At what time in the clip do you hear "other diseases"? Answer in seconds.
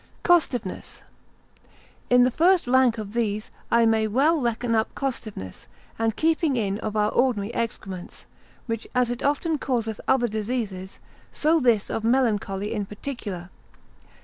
10.07-10.97